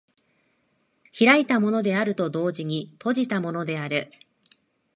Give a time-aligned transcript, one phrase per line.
[1.19, 4.11] 開いたものであると同時に閉じたものである。